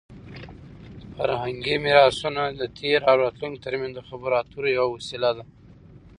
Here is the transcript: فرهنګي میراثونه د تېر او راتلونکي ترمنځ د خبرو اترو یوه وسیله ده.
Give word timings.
فرهنګي 1.13 1.75
میراثونه 1.83 2.43
د 2.59 2.61
تېر 2.77 2.99
او 3.09 3.15
راتلونکي 3.23 3.63
ترمنځ 3.65 3.93
د 3.95 3.99
خبرو 4.09 4.37
اترو 4.41 4.67
یوه 4.77 4.87
وسیله 4.95 5.29
ده. 5.37 5.43